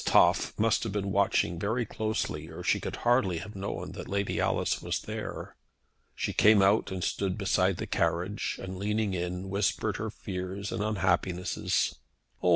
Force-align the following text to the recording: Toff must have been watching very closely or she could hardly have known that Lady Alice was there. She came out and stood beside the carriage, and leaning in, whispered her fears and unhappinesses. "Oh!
Toff 0.03 0.57
must 0.57 0.81
have 0.81 0.91
been 0.91 1.11
watching 1.11 1.59
very 1.59 1.85
closely 1.85 2.47
or 2.47 2.63
she 2.63 2.79
could 2.79 2.95
hardly 3.05 3.37
have 3.37 3.55
known 3.55 3.91
that 3.91 4.07
Lady 4.07 4.39
Alice 4.41 4.81
was 4.81 4.99
there. 4.99 5.55
She 6.15 6.33
came 6.33 6.63
out 6.63 6.89
and 6.91 7.03
stood 7.03 7.37
beside 7.37 7.77
the 7.77 7.85
carriage, 7.85 8.57
and 8.59 8.79
leaning 8.79 9.13
in, 9.13 9.47
whispered 9.51 9.97
her 9.97 10.09
fears 10.09 10.71
and 10.71 10.81
unhappinesses. 10.81 11.99
"Oh! 12.41 12.49